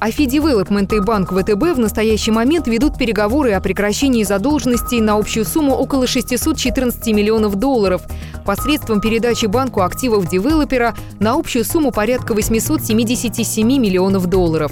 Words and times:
AFI 0.00 0.26
Development 0.26 0.92
и 0.92 1.00
Банк 1.00 1.32
ВТБ 1.32 1.74
в 1.74 1.78
настоящий 1.80 2.30
момент 2.30 2.68
ведут 2.68 2.96
переговоры 2.96 3.50
о 3.52 3.60
прекращении 3.60 4.22
задолженностей 4.22 5.00
на 5.00 5.18
общую 5.18 5.44
сумму 5.44 5.74
около 5.74 6.06
614 6.06 7.08
миллионов 7.08 7.56
долларов 7.56 8.02
посредством 8.46 9.00
передачи 9.00 9.46
банку 9.46 9.80
активов 9.80 10.28
девелопера 10.28 10.94
на 11.18 11.32
общую 11.32 11.64
сумму 11.64 11.90
порядка 11.90 12.32
877 12.32 13.66
миллионов 13.66 14.26
долларов. 14.26 14.70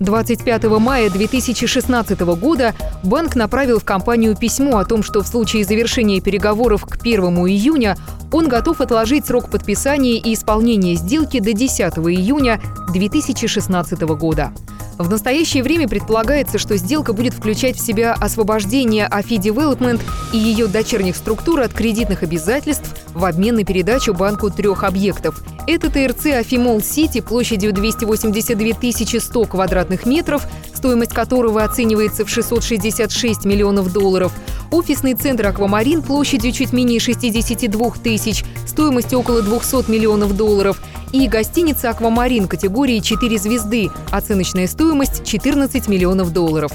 25 0.00 0.64
мая 0.78 1.10
2016 1.10 2.20
года 2.20 2.74
банк 3.04 3.36
направил 3.36 3.78
в 3.78 3.84
компанию 3.84 4.34
письмо 4.34 4.78
о 4.78 4.84
том, 4.86 5.02
что 5.02 5.20
в 5.22 5.28
случае 5.28 5.64
завершения 5.64 6.22
переговоров 6.22 6.86
к 6.86 6.96
1 7.02 7.20
июня 7.20 7.96
он 8.32 8.48
готов 8.48 8.80
отложить 8.80 9.26
срок 9.26 9.50
подписания 9.50 10.16
и 10.16 10.32
исполнения 10.32 10.94
сделки 10.94 11.38
до 11.38 11.52
10 11.52 11.80
июня 11.98 12.62
2016 12.92 14.00
года. 14.00 14.52
В 15.00 15.08
настоящее 15.08 15.62
время 15.62 15.88
предполагается, 15.88 16.58
что 16.58 16.76
сделка 16.76 17.14
будет 17.14 17.32
включать 17.32 17.74
в 17.74 17.80
себя 17.80 18.12
освобождение 18.12 19.08
AFI 19.10 19.38
Development 19.38 19.98
и 20.34 20.36
ее 20.36 20.66
дочерних 20.66 21.16
структур 21.16 21.60
от 21.60 21.72
кредитных 21.72 22.22
обязательств 22.22 22.94
в 23.14 23.24
обмен 23.24 23.54
на 23.54 23.64
передачу 23.64 24.12
банку 24.12 24.50
трех 24.50 24.84
объектов. 24.84 25.42
Это 25.66 25.88
ТРЦ 25.88 26.26
Афимол 26.36 26.82
Сити 26.82 27.22
площадью 27.22 27.72
282 27.72 29.20
100 29.20 29.44
квадратных 29.46 30.04
метров, 30.04 30.46
стоимость 30.74 31.14
которого 31.14 31.64
оценивается 31.64 32.26
в 32.26 32.28
666 32.28 33.46
миллионов 33.46 33.94
долларов, 33.94 34.34
офисный 34.70 35.14
центр 35.14 35.46
«Аквамарин» 35.46 36.02
площадью 36.02 36.52
чуть 36.52 36.74
менее 36.74 37.00
62 37.00 37.90
тысяч, 38.02 38.44
стоимостью 38.66 39.20
около 39.20 39.40
200 39.40 39.90
миллионов 39.90 40.36
долларов– 40.36 40.78
и 41.12 41.28
гостиница 41.28 41.90
«Аквамарин» 41.90 42.48
категории 42.48 43.00
4 43.00 43.38
звезды, 43.38 43.88
оценочная 44.12 44.66
стоимость 44.66 45.26
14 45.26 45.88
миллионов 45.88 46.32
долларов. 46.32 46.72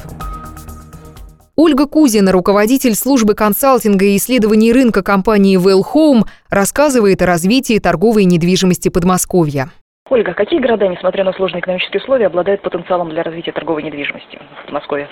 Ольга 1.57 1.87
Кузина, 1.87 2.33
руководитель 2.33 2.95
службы 2.95 3.33
консалтинга 3.33 4.05
и 4.05 4.17
исследований 4.17 4.73
рынка 4.73 5.01
компании 5.03 5.57
Well 5.57 5.83
Home, 5.93 6.23
рассказывает 6.49 7.21
о 7.21 7.25
развитии 7.25 7.79
торговой 7.79 8.25
недвижимости 8.25 8.89
Подмосковья. 8.89 9.69
Ольга, 10.09 10.33
какие 10.33 10.59
города, 10.59 10.87
несмотря 10.87 11.23
на 11.23 11.33
сложные 11.33 11.61
экономические 11.61 12.01
условия, 12.01 12.27
обладают 12.27 12.61
потенциалом 12.61 13.09
для 13.09 13.23
развития 13.23 13.53
торговой 13.53 13.83
недвижимости 13.83 14.37
в 14.61 14.65
Подмосковье? 14.65 15.07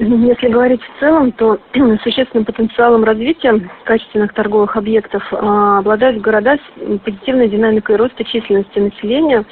Если 0.00 0.48
говорить 0.48 0.80
в 0.82 1.00
целом, 1.00 1.30
то 1.32 1.58
существенным 2.02 2.46
потенциалом 2.46 3.04
развития 3.04 3.60
качественных 3.84 4.32
торговых 4.32 4.74
объектов 4.76 5.22
а, 5.30 5.80
обладают 5.80 6.22
города 6.22 6.56
с 6.56 6.98
позитивной 7.00 7.48
динамикой 7.48 7.96
роста 7.96 8.24
численности 8.24 8.78
населения, 8.78 9.44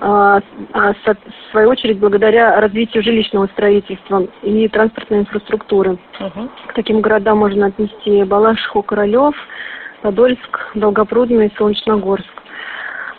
а, 0.00 0.40
а 0.72 0.92
в 0.92 1.50
свою 1.50 1.70
очередь 1.70 1.98
благодаря 1.98 2.60
развитию 2.60 3.02
жилищного 3.02 3.48
строительства 3.48 4.28
и 4.42 4.68
транспортной 4.68 5.20
инфраструктуры. 5.20 5.98
Угу. 6.20 6.48
К 6.68 6.74
таким 6.74 7.00
городам 7.00 7.38
можно 7.38 7.66
отнести 7.66 8.22
Балашиху, 8.22 8.82
Королев, 8.82 9.34
Подольск, 10.02 10.70
Долгопрудный, 10.74 11.52
Солнечногорск. 11.58 12.30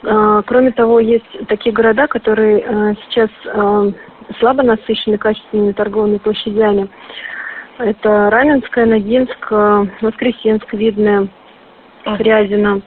А, 0.03 0.41
кроме 0.43 0.71
того, 0.71 1.01
есть 1.01 1.47
такие 1.49 1.73
города, 1.73 2.07
которые 2.07 2.63
а, 2.65 2.93
сейчас 3.03 3.29
а, 3.45 3.91
слабо 4.39 4.63
насыщены 4.63 5.17
качественными 5.17 5.71
торговыми 5.71 6.17
площадями. 6.17 6.89
Это 7.77 8.29
Раменская, 8.29 8.85
Ногинск, 8.85 9.47
э, 9.51 9.85
Воскресенск, 10.01 10.73
Видное, 10.73 11.27
Фрязино. 12.03 12.81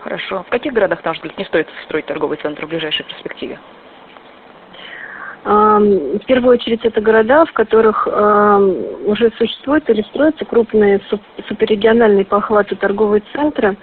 Хорошо. 0.00 0.44
В 0.44 0.50
каких 0.50 0.72
городах, 0.72 1.04
на 1.04 1.10
ваш 1.10 1.18
взгляд, 1.18 1.38
не 1.38 1.44
стоит 1.44 1.68
строить 1.84 2.06
торговый 2.06 2.36
центр 2.38 2.66
в 2.66 2.68
ближайшей 2.68 3.04
перспективе? 3.04 3.58
В 5.44 6.20
первую 6.26 6.52
очередь 6.52 6.84
это 6.84 7.00
города, 7.00 7.44
в 7.46 7.52
которых 7.52 8.06
уже 8.06 9.32
существуют 9.36 9.90
или 9.90 10.02
строятся 10.02 10.44
крупные 10.44 11.00
суперрегиональные 11.48 12.24
по 12.24 12.36
охвату 12.36 12.76
торговые 12.76 13.22
центры. 13.32 13.76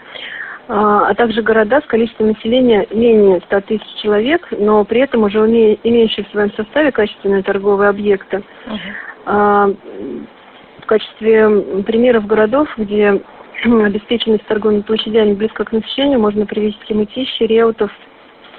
А, 0.72 1.10
а 1.10 1.16
также 1.16 1.42
города 1.42 1.82
с 1.82 1.86
количеством 1.86 2.28
населения 2.28 2.86
менее 2.92 3.42
100 3.48 3.62
тысяч 3.62 3.88
человек, 4.04 4.48
но 4.52 4.86
при 4.86 5.02
этом 5.02 5.24
уже 5.24 5.40
имеющие 5.40 6.24
в 6.24 6.30
своем 6.30 6.54
составе 6.54 6.92
качественные 6.92 7.42
торговые 7.42 7.90
объекты. 7.90 8.44
Uh-huh. 9.26 9.76
В 10.84 10.86
качестве 10.86 11.82
примеров 11.82 12.28
городов, 12.28 12.70
где 12.78 13.20
обеспеченность 13.64 14.46
торговыми 14.46 14.82
площадями 14.82 15.34
близко 15.34 15.66
к 15.66 15.72
насыщению, 15.72 16.20
можно 16.20 16.46
привести 16.46 16.94
Мытищи, 16.94 17.44
Реутов, 17.44 17.92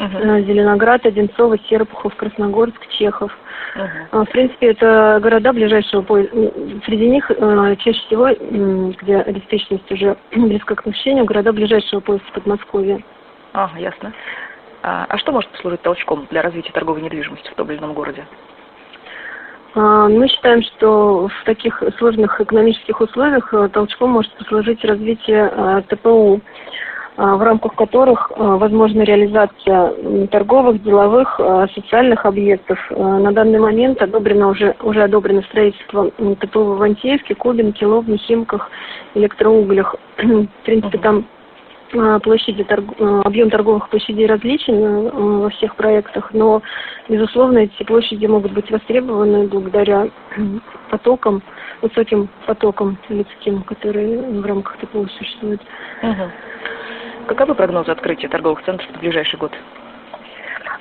uh-huh. 0.01 0.47
Зеленоград, 0.47 1.05
Одинцово, 1.07 1.59
Серпухов, 1.69 2.15
Красногорск, 2.17 2.87
Чехов. 2.89 3.33
Uh-huh. 3.77 4.25
В 4.25 4.31
принципе, 4.31 4.69
это 4.69 5.19
города 5.23 5.53
ближайшего 5.53 6.03
поезда. 6.03 6.53
Среди 6.87 7.09
них 7.09 7.31
э, 7.31 7.77
чаще 7.79 8.01
всего, 8.07 8.29
где 9.03 9.17
обеспеченность 9.19 9.91
уже 9.93 10.17
близко 10.33 10.75
к 10.75 10.87
насыщению, 10.87 11.25
города 11.25 11.53
ближайшего 11.53 12.01
поезда 12.01 12.27
Подмосковья. 12.33 13.01
Ага, 13.53 13.79
ясно. 13.79 14.13
А, 14.83 15.07
а 15.09 15.19
что 15.19 15.33
может 15.33 15.51
послужить 15.51 15.83
толчком 15.83 16.27
для 16.31 16.43
развития 16.43 16.73
торговой 16.73 17.03
недвижимости 17.03 17.51
в 17.51 17.55
том 17.55 17.71
или 17.71 17.79
ином 17.79 17.93
городе? 17.93 18.27
А, 19.75 20.09
мы 20.09 20.29
считаем, 20.29 20.63
что 20.63 21.29
в 21.29 21.45
таких 21.45 21.83
сложных 21.99 22.41
экономических 22.41 23.01
условиях 23.01 23.53
э, 23.53 23.69
толчком 23.69 24.11
может 24.11 24.33
послужить 24.35 24.85
развитие 24.85 25.53
э, 25.53 25.83
ТПУ. 25.89 26.41
А, 27.23 27.37
в 27.37 27.43
рамках 27.43 27.75
которых 27.75 28.33
а, 28.35 28.57
возможна 28.57 29.03
реализация 29.03 30.27
торговых, 30.29 30.83
деловых, 30.83 31.39
а, 31.39 31.67
социальных 31.75 32.25
объектов. 32.25 32.79
На 32.91 33.31
данный 33.33 33.59
момент 33.59 34.01
одобрено 34.01 34.49
уже, 34.49 34.75
уже 34.83 35.03
одобрено 35.03 35.43
строительство 35.43 36.11
ТПУ 36.11 36.61
в 36.61 36.79
Ивантеевке, 36.79 37.35
Кубинке, 37.35 37.85
Ловне, 37.85 38.17
Химках, 38.17 38.71
Электроуглях. 39.15 39.97
В 40.17 40.65
принципе, 40.65 40.97
там 40.97 41.27
площади, 42.23 42.65
объем 43.27 43.51
торговых 43.51 43.91
площадей 43.91 44.27
различен 44.27 45.11
во 45.41 45.51
всех 45.51 45.75
проектах, 45.75 46.33
но, 46.33 46.63
безусловно, 47.09 47.59
эти 47.59 47.83
площади 47.83 48.25
могут 48.27 48.53
быть 48.53 48.71
востребованы 48.71 49.47
благодаря 49.49 50.09
потокам, 50.91 51.43
высоким 51.83 52.31
потокам 52.47 52.97
людским, 53.11 53.63
которые 53.65 54.23
в 54.23 54.47
рамках 54.47 54.79
ТПУ 54.79 55.07
существуют. 55.19 55.61
Угу. 56.03 56.31
Каковы 57.31 57.55
прогнозы 57.55 57.93
открытия 57.93 58.27
торговых 58.27 58.61
центров 58.65 58.91
в 58.91 58.99
ближайший 58.99 59.39
год? 59.39 59.53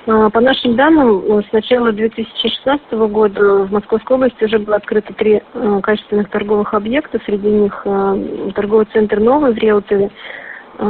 А, 0.08 0.30
по 0.30 0.40
нашим 0.40 0.74
данным, 0.74 1.44
с 1.44 1.52
начала 1.52 1.92
2016 1.92 2.90
года 2.90 3.66
в 3.66 3.72
Московской 3.72 4.16
области 4.16 4.42
уже 4.42 4.58
было 4.58 4.74
открыто 4.74 5.14
три 5.14 5.42
а, 5.54 5.80
качественных 5.80 6.28
торговых 6.28 6.74
объекта. 6.74 7.20
Среди 7.24 7.46
них 7.46 7.80
а, 7.84 8.18
торговый 8.56 8.86
центр 8.92 9.20
«Новый» 9.20 9.52
в 9.52 9.58
Реутове, 9.58 10.10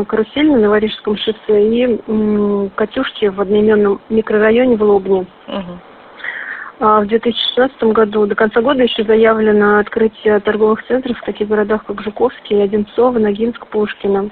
«Карусель» 0.09 0.51
на 0.51 0.61
Новорижском 0.61 1.19
шоссе 1.19 1.37
и 1.49 2.71
«Катюшки» 2.75 3.27
в 3.27 3.39
одноименном 3.39 4.01
микрорайоне 4.09 4.79
в 4.79 4.83
Лобне. 4.83 5.27
Угу. 5.47 7.03
В 7.03 7.05
2016 7.05 7.83
году 7.83 8.25
до 8.25 8.35
конца 8.35 8.63
года 8.63 8.83
еще 8.83 9.05
заявлено 9.05 9.81
открытие 9.81 10.41
торговых 10.41 10.87
центров 10.87 11.19
в 11.19 11.25
таких 11.27 11.49
городах, 11.49 11.85
как 11.85 12.01
Жуковский, 12.01 12.63
Одинцово, 12.63 13.19
Ногинск, 13.19 13.67
Пушкино. 13.67 14.31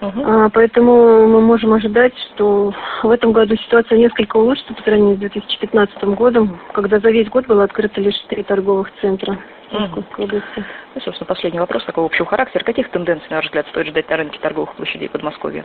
Угу. 0.00 0.22
А, 0.24 0.48
поэтому 0.50 1.26
мы 1.26 1.40
можем 1.40 1.74
ожидать, 1.74 2.14
что 2.32 2.72
в 3.02 3.10
этом 3.10 3.32
году 3.32 3.54
ситуация 3.56 3.98
несколько 3.98 4.38
улучшится 4.38 4.72
по 4.72 4.82
сравнению 4.82 5.16
с 5.16 5.20
2015 5.20 6.02
годом, 6.14 6.58
когда 6.72 6.98
за 7.00 7.10
весь 7.10 7.28
год 7.28 7.46
было 7.46 7.64
открыто 7.64 8.00
лишь 8.00 8.18
три 8.28 8.42
торговых 8.42 8.90
центра 9.00 9.38
Московской 9.70 10.24
области. 10.24 10.64
Ну, 10.94 11.00
собственно, 11.02 11.26
последний 11.26 11.60
вопрос 11.60 11.84
такого 11.84 12.06
общего 12.06 12.26
характера. 12.26 12.64
Каких 12.64 12.90
тенденций, 12.90 13.26
на 13.30 13.36
ваш 13.36 13.46
взгляд, 13.46 13.66
стоит 13.68 13.88
ждать 13.88 14.08
на 14.08 14.16
рынке 14.16 14.38
торговых 14.40 14.74
площадей 14.74 15.08
Подмосковья? 15.08 15.64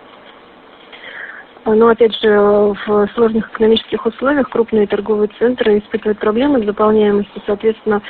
Но, 1.66 1.88
опять 1.88 2.16
же, 2.22 2.30
в 2.30 3.08
сложных 3.16 3.50
экономических 3.52 4.06
условиях 4.06 4.50
крупные 4.50 4.86
торговые 4.86 5.30
центры 5.40 5.80
испытывают 5.80 6.20
проблемы 6.20 6.62
с 6.62 6.66
заполняемостью. 6.66 7.42
Соответственно, 7.46 8.02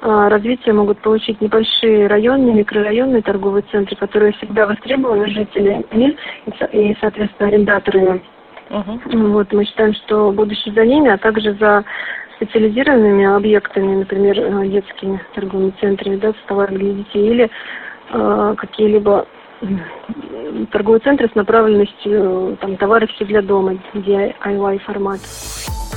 а, 0.00 0.28
развитие 0.28 0.74
могут 0.74 0.98
получить 0.98 1.40
небольшие 1.40 2.08
районные, 2.08 2.54
микрорайонные 2.54 3.22
торговые 3.22 3.64
центры, 3.70 3.94
которые 3.96 4.32
всегда 4.32 4.66
востребованы 4.66 5.28
жителями 5.28 6.16
и, 6.72 6.96
соответственно, 7.00 7.48
арендаторами. 7.48 8.22
Угу. 8.70 9.18
Вот, 9.28 9.52
мы 9.52 9.64
считаем, 9.64 9.94
что 9.94 10.32
будущее 10.32 10.74
за 10.74 10.84
ними, 10.84 11.10
а 11.10 11.18
также 11.18 11.54
за 11.54 11.84
специализированными 12.36 13.24
объектами, 13.24 13.94
например, 13.96 14.38
э, 14.38 14.68
детскими 14.68 15.20
торговыми 15.34 15.72
центрами, 15.80 16.16
да, 16.16 16.30
с 16.32 16.48
товарами 16.48 16.78
для 16.78 16.92
детей, 16.94 17.28
или 17.28 17.50
э, 18.10 18.54
какие-либо 18.56 19.26
торговые 20.70 21.00
центры 21.00 21.28
с 21.28 21.34
направленностью 21.34 22.56
там, 22.60 22.76
товары 22.76 23.06
все 23.08 23.24
для 23.24 23.42
дома, 23.42 23.78
DIY 23.94 24.78
формат. 24.80 25.20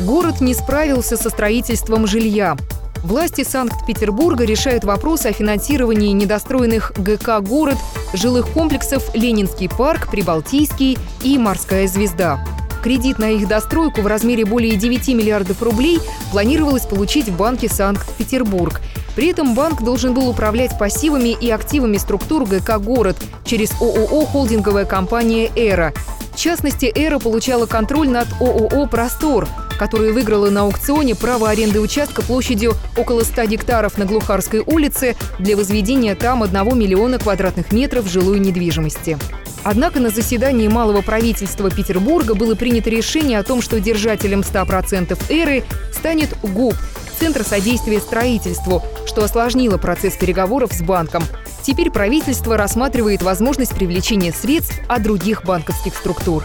Город 0.05 0.41
не 0.41 0.53
справился 0.53 1.17
со 1.17 1.29
строительством 1.29 2.07
жилья. 2.07 2.55
Власти 3.03 3.43
Санкт-Петербурга 3.43 4.43
решают 4.43 4.83
вопрос 4.83 5.25
о 5.25 5.31
финансировании 5.31 6.11
недостроенных 6.11 6.93
ГК 6.97 7.39
«Город», 7.41 7.77
жилых 8.13 8.47
комплексов 8.49 9.15
«Ленинский 9.15 9.69
парк», 9.69 10.09
«Прибалтийский» 10.11 10.97
и 11.23 11.37
«Морская 11.37 11.87
звезда». 11.87 12.39
Кредит 12.83 13.19
на 13.19 13.31
их 13.31 13.47
достройку 13.47 14.01
в 14.01 14.07
размере 14.07 14.45
более 14.45 14.75
9 14.75 15.09
миллиардов 15.09 15.61
рублей 15.61 15.99
планировалось 16.31 16.85
получить 16.85 17.27
в 17.27 17.37
Банке 17.37 17.67
Санкт-Петербург. 17.67 18.81
При 19.17 19.29
этом 19.29 19.55
банк 19.55 19.81
должен 19.81 20.13
был 20.13 20.29
управлять 20.29 20.77
пассивами 20.77 21.29
и 21.29 21.49
активами 21.49 21.97
структур 21.97 22.45
ГК 22.45 22.77
«Город» 22.77 23.17
через 23.43 23.71
ООО 23.81 24.27
«Холдинговая 24.27 24.85
компания 24.85 25.49
«Эра». 25.55 25.91
В 26.33 26.37
частности, 26.39 26.85
«Эра» 26.93 27.17
получала 27.17 27.65
контроль 27.65 28.09
над 28.09 28.27
ООО 28.39 28.85
«Простор», 28.85 29.47
которая 29.79 30.13
выиграла 30.13 30.51
на 30.51 30.61
аукционе 30.61 31.15
право 31.15 31.49
аренды 31.49 31.81
участка 31.81 32.21
площадью 32.21 32.75
около 32.95 33.23
100 33.23 33.45
гектаров 33.45 33.97
на 33.97 34.05
Глухарской 34.05 34.59
улице 34.59 35.15
для 35.39 35.57
возведения 35.57 36.13
там 36.13 36.43
1 36.43 36.77
миллиона 36.77 37.17
квадратных 37.17 37.71
метров 37.71 38.07
жилой 38.07 38.37
недвижимости. 38.37 39.17
Однако 39.63 39.99
на 39.99 40.11
заседании 40.11 40.67
малого 40.67 41.01
правительства 41.01 41.71
Петербурга 41.71 42.35
было 42.35 42.53
принято 42.53 42.91
решение 42.91 43.39
о 43.39 43.43
том, 43.43 43.63
что 43.63 43.79
держателем 43.79 44.41
100% 44.41 45.17
эры 45.31 45.63
станет 45.91 46.37
ГУП– 46.43 46.75
Центр 47.19 47.43
содействия 47.43 47.99
строительству, 47.99 48.83
что 49.05 49.23
осложнило 49.23 49.77
процесс 49.77 50.15
переговоров 50.15 50.71
с 50.71 50.81
банком. 50.81 51.23
Теперь 51.63 51.89
правительство 51.89 52.57
рассматривает 52.57 53.23
возможность 53.23 53.73
привлечения 53.73 54.31
средств 54.31 54.79
от 54.87 55.03
других 55.03 55.43
банковских 55.43 55.95
структур. 55.95 56.43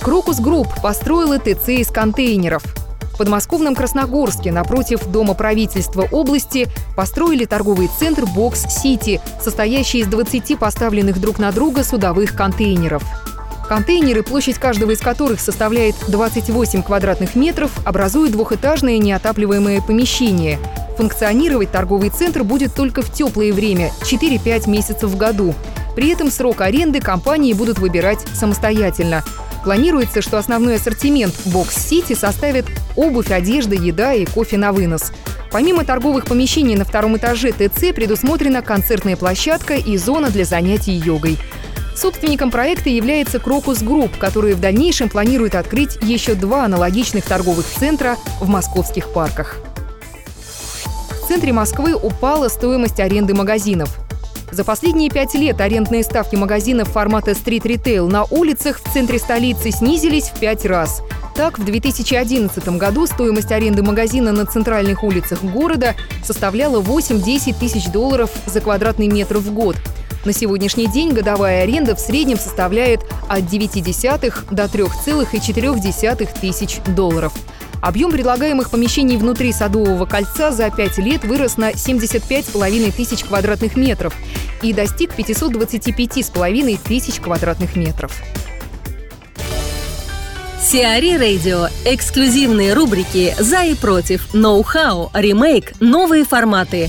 Crocus 0.00 0.40
Group 0.40 0.68
построила 0.82 1.38
ТЦ 1.38 1.68
из 1.68 1.88
контейнеров. 1.88 2.64
В 3.12 3.18
подмосковном 3.18 3.74
Красногорске 3.74 4.50
напротив 4.50 5.06
Дома 5.06 5.34
правительства 5.34 6.08
области 6.10 6.66
построили 6.96 7.44
торговый 7.44 7.88
центр 7.98 8.24
«Бокс 8.24 8.62
Сити», 8.68 9.20
состоящий 9.40 10.00
из 10.00 10.06
20 10.06 10.58
поставленных 10.58 11.20
друг 11.20 11.38
на 11.38 11.52
друга 11.52 11.84
судовых 11.84 12.34
контейнеров. 12.34 13.04
Контейнеры, 13.68 14.22
площадь 14.22 14.58
каждого 14.58 14.90
из 14.90 15.00
которых 15.00 15.40
составляет 15.40 15.94
28 16.08 16.82
квадратных 16.82 17.34
метров, 17.34 17.70
образуют 17.86 18.32
двухэтажное 18.32 18.98
неотапливаемое 18.98 19.80
помещение. 19.80 20.58
Функционировать 20.96 21.72
торговый 21.72 22.10
центр 22.10 22.44
будет 22.44 22.74
только 22.74 23.02
в 23.02 23.12
теплое 23.12 23.52
время– 23.52 23.90
4-5 24.02 24.68
месяцев 24.68 25.10
в 25.10 25.16
году. 25.16 25.54
При 25.96 26.10
этом 26.10 26.30
срок 26.30 26.60
аренды 26.60 27.00
компании 27.00 27.52
будут 27.52 27.78
выбирать 27.78 28.20
самостоятельно. 28.34 29.24
Планируется, 29.64 30.22
что 30.22 30.38
основной 30.38 30.76
ассортимент 30.76 31.34
Box 31.46 31.68
City 31.68 32.16
составит 32.18 32.66
обувь, 32.96 33.30
одежда, 33.30 33.74
еда 33.74 34.12
и 34.12 34.26
кофе 34.26 34.58
на 34.58 34.72
вынос. 34.72 35.12
Помимо 35.52 35.84
торговых 35.84 36.24
помещений 36.24 36.74
на 36.76 36.84
втором 36.84 37.16
этаже 37.16 37.52
ТЦ 37.52 37.94
предусмотрена 37.94 38.62
концертная 38.62 39.16
площадка 39.16 39.74
и 39.74 39.96
зона 39.98 40.30
для 40.30 40.44
занятий 40.44 40.92
йогой. 40.92 41.38
Собственником 41.94 42.50
проекта 42.50 42.88
является 42.88 43.38
Crocus 43.38 43.82
Group, 43.82 44.16
который 44.18 44.54
в 44.54 44.60
дальнейшем 44.60 45.08
планирует 45.08 45.54
открыть 45.54 45.98
еще 46.02 46.34
два 46.34 46.64
аналогичных 46.64 47.24
торговых 47.24 47.66
центра 47.66 48.16
в 48.40 48.48
московских 48.48 49.12
парках. 49.12 49.58
В 51.22 51.28
центре 51.28 51.52
Москвы 51.52 51.94
упала 51.94 52.48
стоимость 52.48 53.00
аренды 53.00 53.34
магазинов. 53.34 53.98
За 54.50 54.64
последние 54.64 55.08
пять 55.08 55.34
лет 55.34 55.60
арендные 55.62 56.02
ставки 56.02 56.36
магазинов 56.36 56.88
формата 56.88 57.34
стрит-ритейл 57.34 58.06
на 58.08 58.24
улицах 58.24 58.80
в 58.84 58.92
центре 58.92 59.18
столицы 59.18 59.70
снизились 59.70 60.24
в 60.24 60.38
пять 60.38 60.66
раз. 60.66 61.02
Так, 61.34 61.58
в 61.58 61.64
2011 61.64 62.68
году 62.76 63.06
стоимость 63.06 63.50
аренды 63.50 63.82
магазина 63.82 64.32
на 64.32 64.44
центральных 64.44 65.02
улицах 65.04 65.42
города 65.42 65.94
составляла 66.22 66.82
8-10 66.82 67.58
тысяч 67.58 67.86
долларов 67.90 68.30
за 68.44 68.60
квадратный 68.60 69.08
метр 69.08 69.38
в 69.38 69.54
год. 69.54 69.76
На 70.24 70.32
сегодняшний 70.32 70.86
день 70.86 71.12
годовая 71.12 71.64
аренда 71.64 71.96
в 71.96 72.00
среднем 72.00 72.38
составляет 72.38 73.00
от 73.28 73.40
0,9 73.40 74.54
до 74.54 74.64
3,4 74.64 76.40
тысяч 76.40 76.78
долларов. 76.94 77.32
Объем 77.82 78.12
предлагаемых 78.12 78.70
помещений 78.70 79.16
внутри 79.16 79.52
Садового 79.52 80.06
кольца 80.06 80.52
за 80.52 80.70
5 80.70 80.98
лет 80.98 81.24
вырос 81.24 81.56
на 81.56 81.72
75,5 81.72 82.92
тысяч 82.92 83.24
квадратных 83.24 83.74
метров 83.76 84.14
и 84.62 84.72
достиг 84.72 85.10
525,5 85.18 86.78
тысяч 86.84 87.16
квадратных 87.16 87.74
метров. 87.74 88.12
Сиари 90.62 91.16
Радио. 91.16 91.66
Эксклюзивные 91.84 92.72
рубрики 92.72 93.34
«За 93.40 93.64
и 93.64 93.74
против», 93.74 94.32
«Ноу-хау», 94.32 95.10
«Ремейк», 95.12 95.72
«Новые 95.80 96.24
форматы». 96.24 96.88